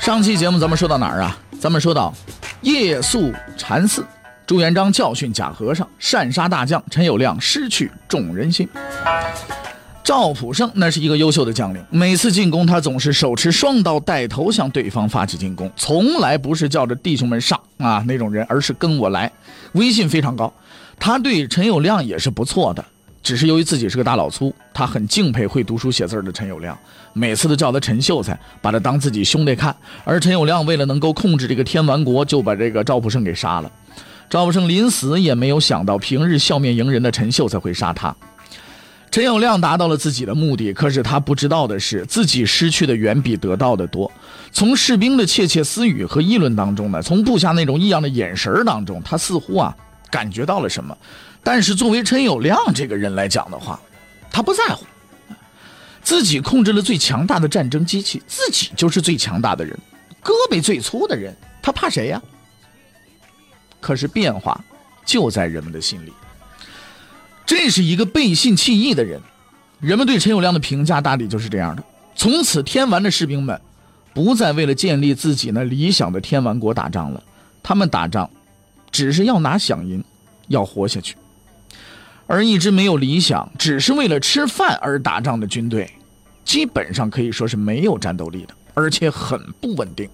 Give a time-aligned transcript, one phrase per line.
[0.00, 1.38] 上期节目咱们说到哪儿啊？
[1.60, 2.10] 咱们说到
[2.62, 4.02] 夜宿禅寺，
[4.46, 8.66] 朱元璋教训假和尚，擅杀大将陈友谅，失去众人心。
[10.02, 19.30] 赵普胜那是一个优秀的将领，每次进攻他总是手持双刀带头向对方发起进攻，从来不是叫着弟兄们上啊那种人，而是跟我来，
[19.72, 20.50] 威信非常高。
[20.98, 22.82] 他对陈友谅也是不错的，
[23.22, 26.74] 只是由于自己是个大老粗，他很敬佩会读书写字的陈友谅，
[27.12, 29.74] 每次都叫他陈秀才，把他当自己兄弟看。
[30.04, 33.70] 而陈友谅为了能够控制这个天完国，就把这个赵普胜给杀了。
[34.30, 38.14] 赵普胜临死也没有想到，平日笑面迎人的陈秀才会杀他。
[39.10, 44.10] 陈友谅达到了自己的目的，可是他不知道的是，自己失去的远比得到的多。
[44.52, 49.76] 从士兵的窃窃私语和议论当中呢，从部下那种异样的眼神当中，他似乎啊
[50.10, 50.96] 感觉到了什么。
[51.42, 53.80] 但是作为陈友谅这个人来讲的话，
[54.30, 54.84] 他不在乎，
[56.02, 59.78] 自己控制了最强大的战争机器，自己就是最强大的人，
[60.22, 62.22] 胳膊最粗的人，他怕谁呀？
[63.80, 64.62] 可是变化
[65.04, 66.12] 就在人们的心里。
[67.46, 69.20] 这是一个背信弃义的人，
[69.80, 71.82] 人们对陈友谅的评价大抵就是这样的。
[72.14, 73.58] 从此，天完的士兵们
[74.12, 77.22] 不再为了建立自己那理想的天完国打仗了，
[77.62, 78.30] 他们打仗
[78.92, 80.04] 只是要拿饷银，
[80.48, 81.16] 要活下去。
[82.32, 85.90] 而一支没有理想，只是为了吃饭而打仗的军队，
[86.44, 90.08] 基本上可以说是没有战斗力的，而且很不稳定。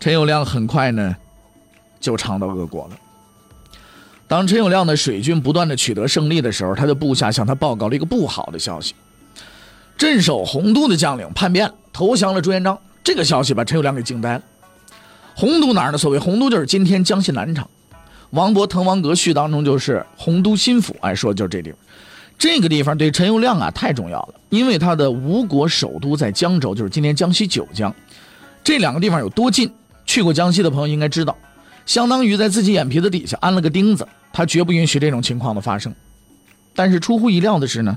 [0.00, 1.14] 陈友谅很快呢，
[2.00, 2.98] 就尝到恶果了。
[4.26, 8.96] 当陈友谅的水军不断的取得胜利的时候，他的部下向他报告了一个不好的消息：
[9.96, 12.76] 镇守洪都的将领叛变了，投降了朱元璋。
[13.04, 14.42] 这个消息把陈友谅给惊呆了。
[15.36, 15.98] 洪都哪儿呢？
[15.98, 17.70] 所谓洪都就是今天江西南昌。
[18.34, 21.78] 王勃《滕王阁序》当中就是洪都新府，哎，说就是这地方。
[22.36, 27.94] 这个地方对陈友谅啊太重要了，因为他的吴国首都在江州，就是今天江西九江。
[28.64, 29.72] 这两个地方有多近？
[30.04, 31.36] 去过江西的朋友应该知道。
[31.86, 35.94] 相当于在自己眼皮子底下安了个钉子，他绝不允许这种情况的发生。
[36.74, 37.96] 但是出乎意料的是呢，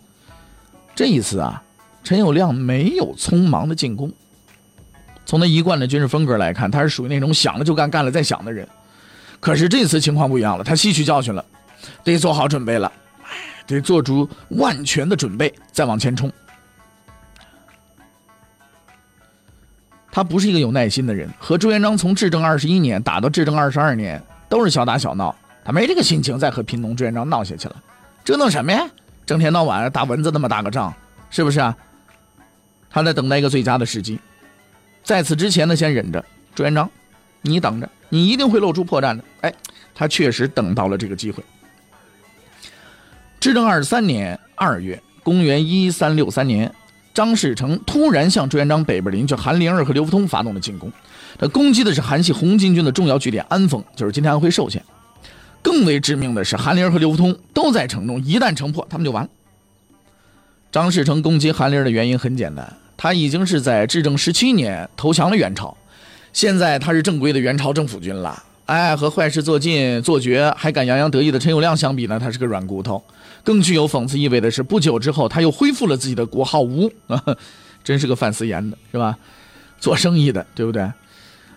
[0.96, 1.64] 这一次啊，
[2.04, 4.12] 陈友谅没有匆忙的进攻。
[5.26, 8.68] 从他一贯的军事风格来看，他是属于那种想了就干，干了再想的人。
[9.40, 11.44] 可是这次情况不一样了，他吸取教训了，
[12.04, 12.92] 得做好准备了，
[13.66, 16.32] 得做出万全的准备，再往前冲。
[20.12, 27.76] 他不是一个有耐心的人，和朱元璋从至正二十一年打到至正二十二年，都是小打小闹，他没这个心情再和贫农朱元璋闹下去了，
[28.26, 28.82] 折腾什么呀？
[29.26, 30.92] 整天到晚打蚊子那么大个仗，
[31.30, 31.78] 是不是啊？
[32.90, 34.18] 他在等待一个最佳的时机，
[35.04, 36.24] 在此之前呢，先忍着。
[36.56, 36.90] 朱元璋，
[37.42, 39.24] 你等着，你一定会露出破绽的。
[39.42, 39.54] 哎，
[39.94, 41.44] 他确实等到了这个机会。
[43.40, 46.74] 至正二十三年二月，公元一三六三年。
[47.14, 50.92] 张士诚突然向朱元璋北边邻居韩林儿和刘福通发动了进攻，
[51.40, 54.84] 他攻击的是韩系红巾军的重要据点安丰，就是今天安徽寿县。
[55.64, 59.30] 更为致命的是，韩林儿和刘福通都在城中，一旦城破，他们就完了。
[60.72, 65.76] 张士诚攻击韩林儿的原因很简单，他已经是在至正十七年投降了元朝，
[66.38, 68.44] 现在他是正规的元朝政府军了。
[68.68, 73.04] 哎，和坏事做尽做绝还敢洋洋得意的陈友谅相比呢，他是个软骨头。
[73.44, 76.92] 更具有讽刺意味的是，不久之后他又恢复了自己的国号吴，
[77.84, 79.18] 真是个范思言的，是吧？
[79.80, 80.88] 做生意的，对不对？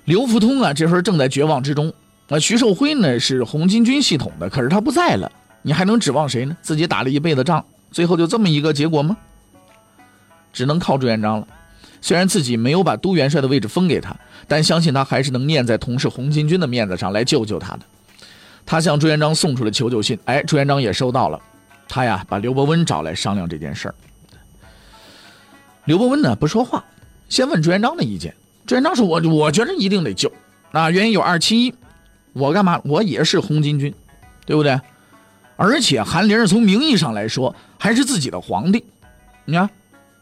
[0.06, 1.92] 刘福通啊，这时候正在绝望之中。
[2.30, 5.30] 啊，徐寿辉呢是红巾军系统的，可是他不在了，
[5.60, 6.56] 你还能指望谁呢？
[6.62, 9.14] 自己打了一辈子仗，最后就这么一个结果吗？
[10.54, 11.46] 只能靠朱元璋了。
[12.00, 14.16] 虽然自己没有把都元帅的位置封给他，
[14.48, 17.80] 但相信他还是能念在同是红巾军的面子上来救救他的。
[18.64, 21.40] 他向朱元璋送出了求救信，哎，朱元璋也收到了。
[21.88, 23.94] 他呀，把刘伯温找来商量这件事儿。
[25.86, 26.84] 刘伯温呢不说话，
[27.28, 28.34] 先问朱元璋的意见。
[28.66, 30.32] 朱元璋说：“我我觉得一定得救，
[30.70, 31.74] 啊，原因有二其一，
[32.32, 32.80] 我干嘛？
[32.84, 33.92] 我也是红巾军，
[34.46, 34.80] 对不对？
[35.56, 38.84] 而且韩林从名义上来说还是自己的皇帝。
[39.44, 39.68] 你看，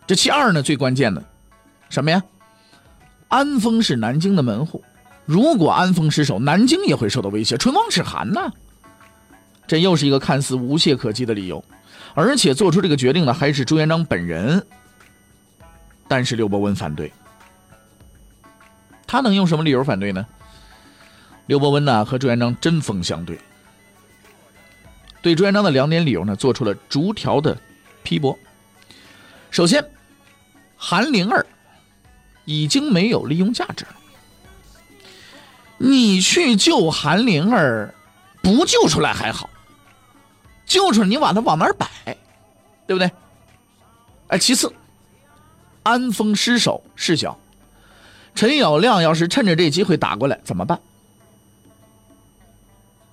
[0.07, 1.23] 这其二呢，最关键的
[1.89, 2.23] 什么呀？
[3.29, 4.83] 安丰是南京的门户，
[5.27, 7.57] 如果安丰失守，南京也会受到威胁。
[7.57, 8.41] 唇亡齿寒呢。”
[9.67, 11.63] 这又是一个看似无懈可击的理由，
[12.15, 14.67] 而且做出这个决定的还是朱元璋本人。
[16.09, 17.13] 但是刘伯温反对，
[19.07, 20.27] 他能用什么理由反对呢？
[21.45, 23.39] 刘伯温呢和朱元璋针锋相对，
[25.21, 27.55] 对朱元璋的两点理由呢做出了逐条的
[28.03, 28.39] 批驳。
[29.51, 29.85] 首先，
[30.79, 31.45] 韩灵儿
[32.49, 33.97] 已经没有利用价值了，
[35.77, 37.95] 你去救韩灵儿，
[38.43, 39.51] 不救出来还好，
[40.65, 41.87] 救出来你把他往哪儿摆，
[42.87, 43.11] 对不对？
[44.29, 44.73] 哎，其次，
[45.83, 47.39] 安丰失守事小，
[48.35, 50.81] 陈友谅要是趁着这机会打过来怎么办？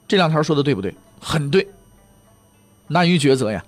[0.08, 0.96] 这两条说的对不对？
[1.20, 1.68] 很对。
[2.88, 3.62] 难于抉择呀。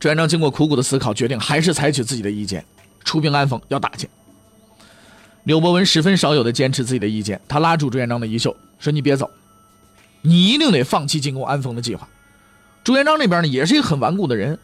[0.00, 2.66] 朱元璋经过苦苦的思考，决定还是采取自己的意见，
[3.04, 4.10] 出兵安丰要打去。
[5.46, 9.30] 刘伯温十分少有的坚持自己的意见，他拉住朱元璋的衣袖，说：“你别走，
[10.22, 12.08] 你一定得放弃进攻安丰的计划。”
[12.82, 14.58] 朱元璋那边呢，也是一个很顽固的人，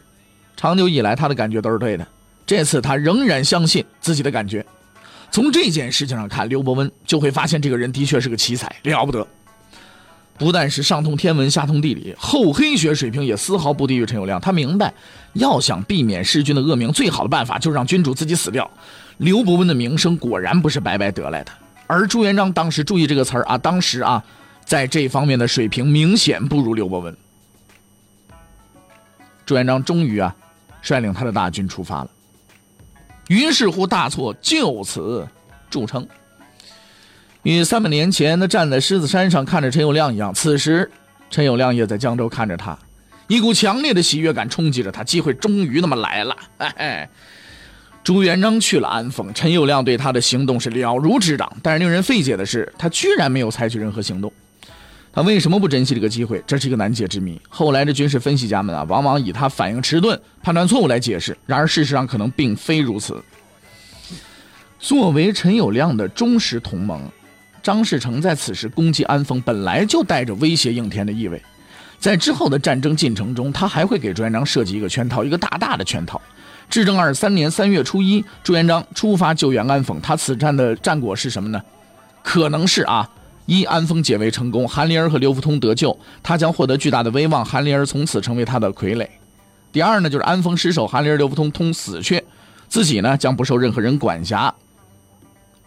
[0.57, 2.05] 长久以来他的感觉都是对的。
[2.45, 4.65] 这次他仍然相信自己的感觉。
[5.31, 9.25] 从这件事情上看，刘伯温就会发现这个人的确是个奇才，了不得。
[10.37, 14.37] 不但是上通天文下通地理，厚黑学水平也丝毫不低于陈友谅。
[14.37, 14.93] 他明白，
[15.31, 18.69] 要想避免弑君的恶名，最好的办法就是让君主自己死掉。
[19.17, 21.51] 刘伯温的名声果然不是白白得来的。
[21.87, 24.23] 而朱元璋当时注意这个词儿啊，当时啊，
[24.65, 27.15] 在这方面的水平明显不如刘伯温。
[29.45, 30.33] 朱元璋终于啊，
[30.81, 32.09] 率领他的大军出发了。
[33.27, 35.27] 于是乎，大错就此
[35.69, 36.07] 铸成。
[37.43, 40.89] 与三百年前他站在狮子山上看着陈友谅一样，此时
[41.29, 42.77] 陈友谅也在江州看着他，
[43.27, 46.37] 一股强烈的喜悦感冲击着他，机会终于那么来了。
[46.57, 47.09] 哎，
[48.03, 54.31] 朱元璋去了安丰，陈友谅对他的行动是了如指掌，但是令人费解的是，他居然没有采取任何行动。
[55.13, 56.43] 他为什么不珍惜这个机会？
[56.45, 57.39] 这是一个难解之谜。
[57.47, 63.23] 后来的军事分析家们啊，往往以他反应迟钝、判断错误来解释，然而事实上可能并非如此。
[64.79, 67.01] 作为陈友谅的忠实同盟。
[67.61, 71.41] 张士诚在此时攻击安丰，本来就带着威胁应天的意味。
[72.03, 76.21] 在之后的战争进程中，他还会给朱元璋设计一个圈套，一个大大的圈套。
[76.69, 81.61] 至正二三年三月初一，朱元璋出发救援安丰，他此战的战果是什么呢？
[82.21, 83.09] 可能是啊，
[83.45, 89.07] 一安丰解围成功，韩林儿和刘福通得救，他将获得巨大的威望，韩林儿从此成为他的傀儡。
[89.71, 92.21] 第二呢，就是安丰失守，韩林儿、刘福通通死去，
[92.67, 94.53] 自己呢将不受任何人管辖。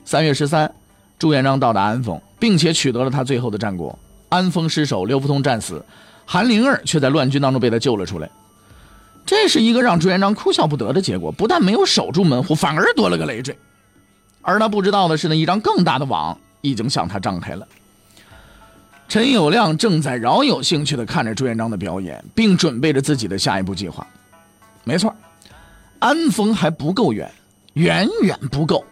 [0.05, 0.71] 三月十三。
[1.19, 3.99] 朱元璋到达安丰，并且取得了他最后的战果。
[4.29, 5.82] 安丰失守，刘福通战死，
[6.26, 8.28] 韩灵儿却在乱军当中被他救了出来。
[9.25, 11.32] 这是一个让朱元璋哭笑不得的结果。
[11.32, 13.56] 不但没有守住门户，反而多了个累赘。
[14.43, 17.67] 而他不知道的是，呢一张更大的网已经向他张开了。
[19.08, 24.06] 陈友谅正在饶有兴趣地看着朱元璋的表演，并准备着自己的下一步计划。
[24.84, 25.14] 没错，
[26.00, 27.31] 安丰还不够远，
[27.75, 28.84] 远远不够。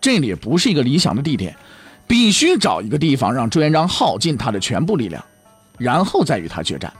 [0.00, 1.56] 这里不是一个理想的地点。
[2.06, 5.24] 必须找一个地方让朱元璋耗尽他的全部力量，
[5.80, 6.92] 然后再与他决战。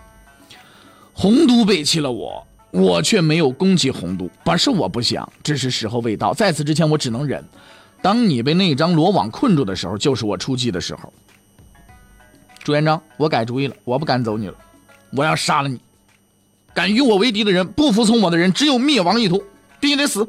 [1.12, 6.32] 洪都背弃了我，我却没有攻击洪都，不是我不想，只是时候未到。
[6.32, 7.44] 在此之前，我只能忍。
[8.00, 11.12] 当你被那张罗网困住的时候，就是我出击的时候。
[12.65, 14.55] 朱元璋，我改主意了，我不赶走你了，
[15.10, 15.79] 我要杀了你。
[16.72, 19.43] 敢与我为敌的人，不服从我的人，只有灭亡一途，
[19.79, 20.27] 必须得死。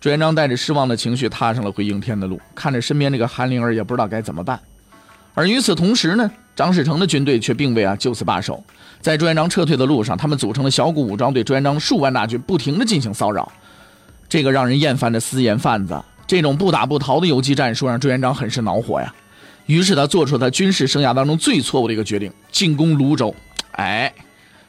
[0.00, 4.60] 朱元璋带着失望的情绪踏上了回应天的路，看着身边这个韩灵儿，也不知道该怎么办。
[5.40, 8.62] 而与此同时呢，张士诚的军队却并未啊就此罢手，
[9.00, 13.50] 在朱元璋撤退的路上，他们组成了小股武装，对朱元璋数万大军不停地进行骚扰。
[14.28, 19.14] 这个让人厌烦的私盐贩子，这种不打不逃的游击战术，让朱元璋很是恼火呀。
[19.64, 23.34] 于是他做出了他军事生涯当中最错误的一个决定，进攻泸州。
[23.70, 24.12] 哎，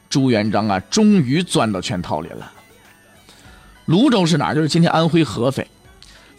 [0.08, 2.50] 朱元璋啊，终于钻到圈套里了。
[3.84, 4.54] 泸州是哪儿？
[4.54, 5.66] 就是今天安徽合肥。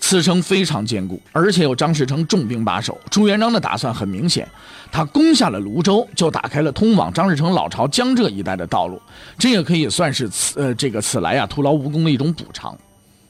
[0.06, 3.00] 此城非常坚固，而且有张士诚重兵把守。
[3.10, 4.46] 朱元璋的打算很明显，
[4.92, 9.02] 他攻下了泸州，就打开了通往张士诚老巢江浙一带的道路。
[9.40, 12.78] 这也可以算是此呃这个此来啊徒劳无功的一种补偿。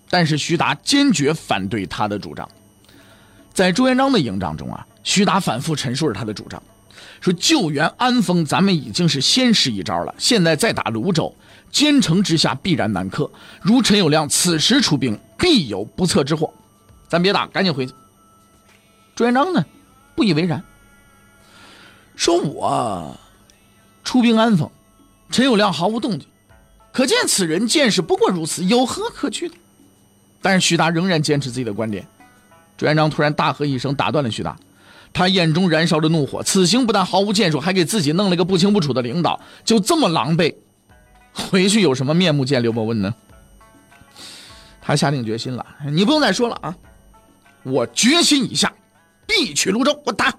[0.10, 2.50] 但是徐达坚决反对他的主张。
[3.54, 6.62] 在朱元璋的营帐中啊，徐达反复陈述着他的主张，
[7.22, 11.34] 说救援安丰咱们已经是先失一招了，现在再打泸州。
[11.72, 13.30] 坚城之下必然难克，
[13.62, 16.52] 如陈友谅此时出兵，必有不测之祸。
[17.14, 17.94] 咱别打，赶紧回去。
[19.14, 19.64] 朱元璋呢，
[20.16, 20.64] 不以为然，
[22.16, 23.16] 说我
[24.04, 24.68] 出兵安丰，
[25.30, 26.28] 陈友谅毫无动静，
[26.92, 29.54] 可见此人见识不过如此，有何可惧的？
[30.42, 32.04] 但是徐达仍然坚持自己的观点。
[32.76, 34.58] 朱元璋突然大喝一声，打断了徐达。
[35.14, 40.56] 他眼中燃烧着怒火，此行不但毫无建树，还给自己弄了个不清不楚的领导，就这么狼狈。
[41.32, 43.14] 回去有什么面目见刘伯温呢？
[44.82, 46.76] 他下定决心了，你不用再说了啊！
[47.64, 48.72] 我决心已下，
[49.26, 50.34] 必取泸州，我打。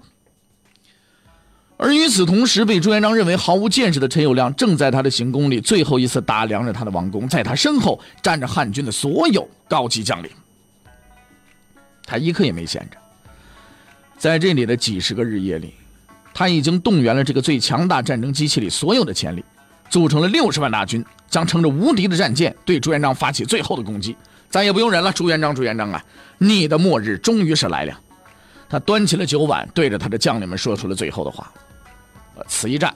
[1.77, 10.29] 而与此同时，被朱元璋认为毫无见识的陈友谅，正在他的行宫里最后一次打量着他的王宫，在他身后站着汉军的所有高级将领。
[12.05, 12.97] 他一刻也没闲着，
[14.17, 15.73] 在这里的几十个日夜里，
[16.33, 19.43] 他已经动员了这个最强大战争机器里所有的潜力，
[19.89, 24.15] 组成了六十万大军，将乘着无敌的战舰对朱元璋发起最后的攻击。
[24.49, 26.03] 咱也不用忍了，朱元璋，朱元璋啊，
[26.37, 28.01] 你的末日终于是来了。
[28.69, 31.51] 他端起了酒碗，对着他的将领们说出了最后的话。
[32.47, 32.93] 此一战，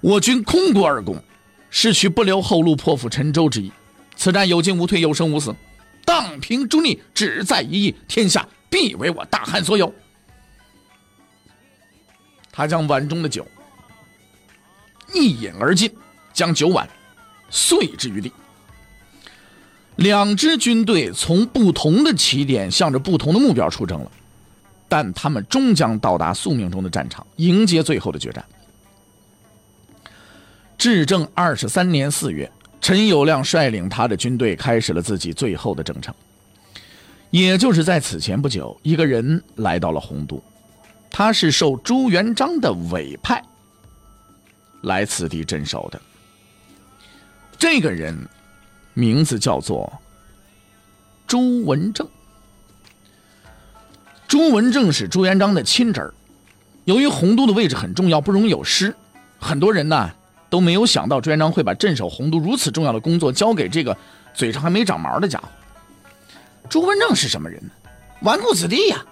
[0.00, 1.16] 我军空谷而攻，
[1.70, 3.72] 是取不留后路破釜沉舟之意。
[4.16, 5.54] 此战有进无退，有生无死，
[6.04, 9.92] 荡平诸逆，只在一役，天下必为我大汉所有。
[12.52, 13.44] 他将碗中的酒
[15.12, 15.92] 一饮而尽，
[16.32, 16.88] 将酒碗
[17.50, 18.32] 碎之于地。
[19.96, 24.10] 两支军队从不同的起点，向着不同的目标出征了。
[24.88, 28.44] 但他们终将到达宿命中的战场，迎接最后的决战。
[30.76, 36.14] 至正二十三年四月，陈友谅率领他的军队开始了自己最后的征程。
[37.30, 40.42] 也就是在此前不久，一个人来到了洪都，
[41.10, 43.42] 他是受朱元璋的委派
[44.82, 46.00] 来此地镇守的。
[47.58, 48.16] 这个人
[48.94, 49.92] 名字叫做
[51.26, 52.08] 朱文正。
[54.26, 56.14] 朱文正是朱元璋的亲侄儿，
[56.84, 58.94] 由于洪都的位置很重要，不容有失，
[59.38, 60.10] 很多人呢
[60.48, 63.96] 都没有想到朱元璋会把镇守洪都如此重要的工作交给这个
[64.32, 65.48] 嘴上还没长毛的家伙。
[66.68, 67.70] 朱文正是什么人呢？
[68.22, 69.04] 纨绔子弟呀！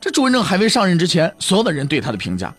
[0.00, 2.54] 这朱文正还未上任之前，所有的人对他的评价，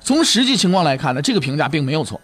[0.00, 2.20] 从实际情况来看呢，这个评价并没有错。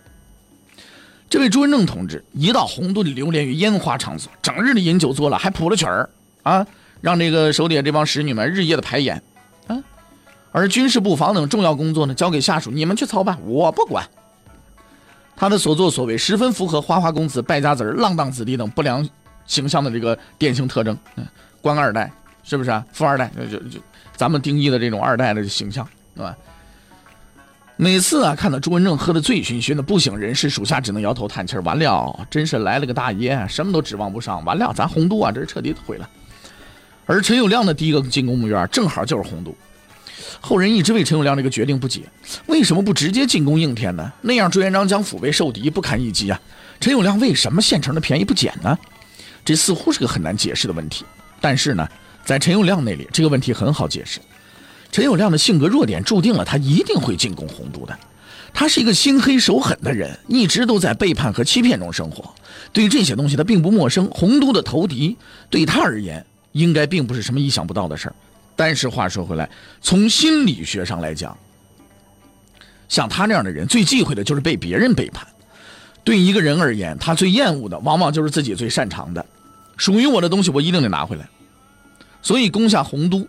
[1.33, 6.11] 这位朱文正同志一到洪都里流连于烟花场所，整日的饮酒作乐，还谱了曲儿
[6.43, 6.67] 啊。
[7.01, 9.23] 让这个手底下这帮使女们日夜的排演，
[9.67, 9.83] 啊，
[10.51, 14.07] 而军事布防等重要工作呢，交给下属，你们去操办，我不管。
[15.35, 19.09] 他的所作所为十分符合花花公子、败家子、浪荡子弟等不良
[19.47, 20.95] 形象的这个典型特征。
[21.17, 21.27] 嗯，
[21.63, 22.13] 官二代
[22.43, 22.85] 是不是啊？
[22.93, 23.81] 富二代就就就
[24.15, 26.37] 咱们定义的这种二代的形象，对吧？
[27.83, 34.45] 每次啊，看到朱文正喝得醉醺醺的不省人事，属下只能摇头叹气完了，真是来了个大爷，什么都指望不上。
[34.45, 36.09] 完了，咱洪都啊，这是彻底毁了。
[37.07, 39.53] 而陈友谅的第一个进攻目标正好就是洪都，
[40.41, 42.03] 后人一直为陈友谅这个决定不解，
[42.47, 44.13] 为什么不直接进攻应天呢？
[44.21, 46.41] 那样朱元璋将腹背受敌，不堪一击啊！
[46.79, 48.79] 陈友谅为什么现成的便宜不捡呢？
[49.45, 51.05] 这似乎是个很难解释的问题。
[51.41, 51.89] 但是呢，
[52.25, 54.21] 在陈友谅那里，这个问题很好解释。
[54.93, 57.99] 陈友谅的性格弱点注定了他一定会进攻洪都的。
[58.55, 62.33] 他是一个心黑手狠的人，一直都在背叛和欺骗中生活，
[62.73, 64.07] 对这些东西他并不陌生。
[64.13, 65.17] 洪都的投敌
[65.51, 66.25] 对他而言。
[66.53, 68.15] 应该并不是什么意想不到的事儿，
[68.55, 69.49] 但是话说回来，
[69.81, 71.35] 从心理学上来讲，
[72.91, 75.27] 像他这样的人最忌讳的就是被别人背叛。
[76.05, 79.25] 对一个人而言，他最厌恶的往往就是自己最擅长的，
[79.79, 81.27] 属于我的东西我一定得拿回来。
[82.21, 83.27] 所以攻下洪都，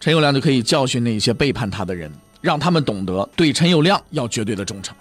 [0.00, 4.96] 陈友谅就可以教训那些背叛他的人，让他们懂得对陈友谅要绝对的忠诚。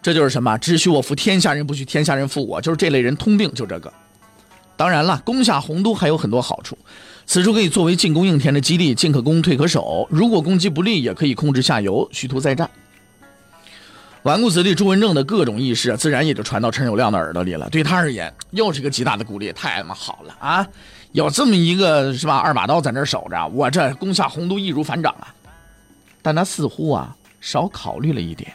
[0.00, 0.56] 这就是什么？
[0.58, 2.60] 只许我服天下人，不许天下人服我。
[2.60, 3.92] 就是这类人通病，就这个。
[4.76, 6.78] 当然了，攻下洪都还有很多好处。
[7.26, 10.06] 此处可以作为进攻应天的基地，进可攻，退可守。
[10.08, 12.70] 如果攻击不利，也可以控制下游，虚图再战。
[14.22, 17.68] 纨绔子弟朱文正的各种意事，自然也就传到陈友谅的耳朵里了。
[17.68, 20.66] 对他而言，又是一个极大的鼓励，太他妈好了啊！
[21.12, 25.34] 有这么一个是吧，二把刀在那守着，我这攻下洪都易如反掌啊。
[26.22, 28.52] 但他似乎啊少考虑了一点：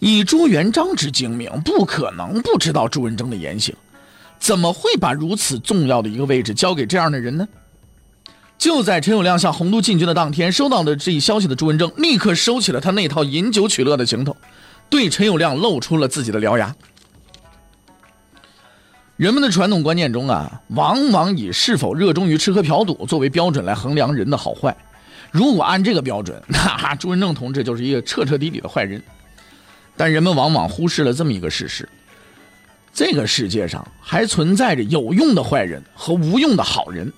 [0.00, 3.74] 以朱元璋之精明，不可能不知道朱文正的言行。
[4.38, 7.48] 怎么会把如此重要的一个位置交给这样的人呢？
[8.58, 14.36] 就在陈友谅向洪都进军的当天，收到的这一消息的朱文正立刻收起了他那套饮酒取乐的行头，
[14.90, 16.74] 对陈友谅露出了自己的獠牙。
[19.16, 24.76] 人们的传统观念中啊，往往以是否热衷于吃喝嫖赌作为标准来衡量人的好坏。
[25.30, 29.02] 如果按这个标准，那朱文正同志就是一个彻彻底底的坏人。
[29.96, 31.88] 但人们往往忽视了这么一个事实。
[32.92, 37.10] 这个世界上还存在着有用的坏人和无用的好人。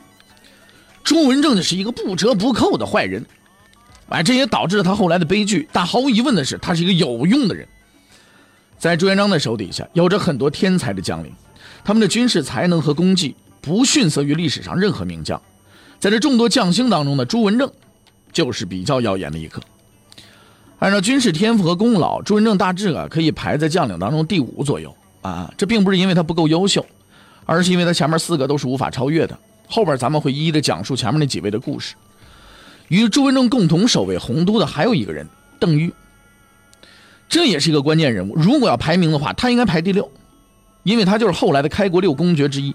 [1.03, 3.27] 朱文正就是一个不折不扣的坏人，
[4.09, 5.69] 哎，这也导致了他后来的悲剧。
[5.73, 7.67] 但毫无疑问的是，他是一个有用的人。
[8.79, 11.33] 在朱元璋的手底下，有着很多天才的将领，
[11.85, 15.41] 他们的军事才能和功绩不逊色于历史上任何名将。
[15.99, 17.71] 在这众多将星当中呢，朱文正
[18.33, 19.61] 就是比较耀眼的一个。
[20.79, 24.95] 按照军事天赋和功劳，朱文正大致啊可以排在将领当中第五左右。
[25.21, 26.87] 啊，这并不是因为他不够优秀，
[27.45, 29.37] 而是因为他前面四个都是无法超越的。
[29.67, 31.97] 后边咱们会一一的讲述前面那几位的故事。
[32.87, 35.93] 与朱文正共同守卫洪都的还有一个人邓禹，
[37.29, 38.37] 这也是一个关键人物。
[38.37, 40.09] 如果要排名的话，他应该排第六，
[40.89, 42.75] 因为他就是后来的开国六公爵之一。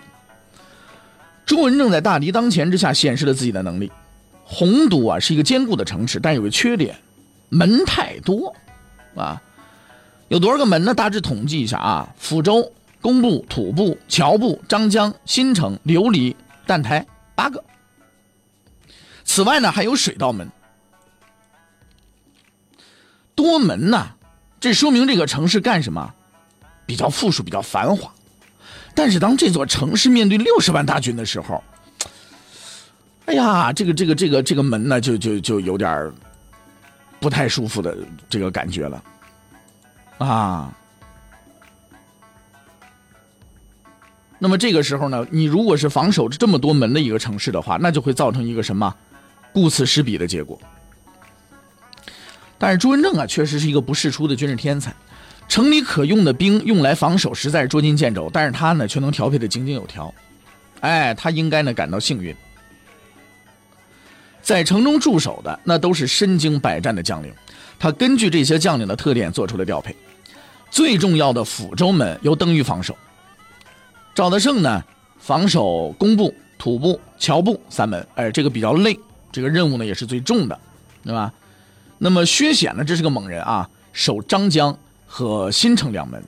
[1.48, 3.92] 朱文正在大敌当前之下显示了自己的能力。
[4.44, 6.96] 洪都啊是一个坚固的城市，但有个缺点，
[7.50, 8.56] 门太多，
[9.16, 9.42] 啊，
[10.28, 10.94] 有多少个门呢？
[10.94, 16.36] 大致统计一下啊，抚州、工部、土部、侨部、张江、新城、琉璃、
[16.68, 17.04] 旦台
[17.34, 17.64] 八个。
[19.24, 20.48] 此外呢，还有水道门，
[23.34, 24.12] 多门呐，
[24.60, 26.14] 这说明这个城市干什么？
[26.86, 28.12] 比较富庶，比较繁华。
[28.96, 31.64] 但是当这座城市面对六十万大军的时候，
[33.26, 36.12] 哎呀，这个这个这个这个门呢，就就就有点
[37.20, 37.98] 不太舒服的
[38.30, 39.04] 这个感觉了，
[40.18, 40.74] 啊。
[44.38, 48.94] 那么这个时候呢，你如果是防守这么多门的一个城市的话，那就会造成一个什么
[49.54, 50.60] 顾此失彼的结果。
[52.58, 54.94] 但是朱文正啊，确实是一个不世出的军事天才。
[55.48, 58.30] 城里可用的兵用来防守，实在是捉襟见肘。
[58.34, 60.14] 但是他呢，却能调配的井井有条。
[60.80, 62.36] 哎，他应该呢感到幸运。
[64.42, 67.34] 在城中驻守的那都是身经百战的将领，
[67.80, 69.96] 他根据这些将领的特点做出了调配。
[70.70, 72.98] 最重要的抚州门由邓禹防守，
[74.16, 74.84] 赵德胜呢
[75.20, 78.06] 防守工部、土部、侨部三门。
[78.16, 79.00] 哎，这个比较累，
[79.32, 80.60] 这个任务呢也是最重的，
[81.04, 81.32] 对吧？
[82.00, 84.78] 那么薛显呢，这是个猛人啊，守张江。
[85.16, 86.24] 和新城两门，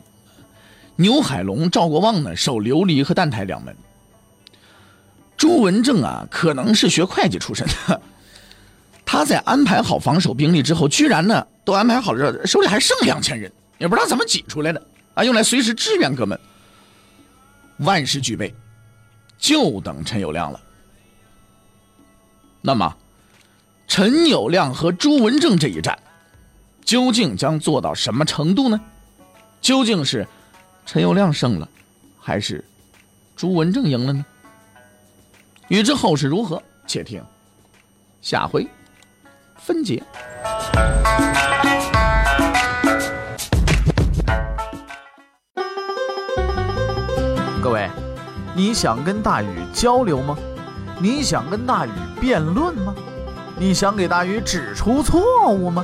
[0.96, 3.76] 牛海龙、赵国旺呢守琉璃和旦台两门。
[5.36, 8.00] 朱文正啊，可能是学会计出身的，
[9.04, 14.80] 他在安排好防守兵力之后，居然呢都安排好了，手里还剩两千人，也不知道怎么挤出来的
[15.16, 16.40] 啊，用来随时支援哥们。
[17.78, 18.54] 万事俱备，
[19.40, 20.62] 就等陈友谅了。
[22.62, 22.96] 那么，
[23.88, 25.98] 陈友谅和朱文正这一战。
[26.86, 28.80] 究竟将做到什么程度呢？
[29.60, 30.28] 究竟是
[30.86, 31.68] 陈友谅胜了，
[32.20, 32.64] 还是
[33.36, 34.24] 朱文正赢了呢？
[35.68, 37.24] 欲知后事如何，且听
[38.22, 38.68] 下回
[39.58, 40.04] 分解。
[47.64, 47.90] 各位，
[48.56, 50.38] 你想跟大禹交流吗？
[51.00, 51.90] 你想跟大禹
[52.22, 52.94] 辩论吗？
[53.58, 55.84] 你想给大禹指出错误吗？